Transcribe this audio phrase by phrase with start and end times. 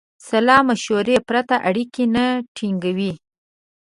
[0.29, 3.13] سلامشورې پرته اړیکې نه ټینګوي.